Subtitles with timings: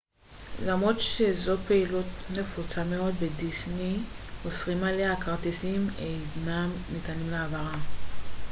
[0.65, 2.05] למרות שזו פעילות
[2.37, 3.97] נפוצה מאוד בדיסני
[4.45, 7.71] אוסרים עליה הכרטיסים אינם ניתנים להעברה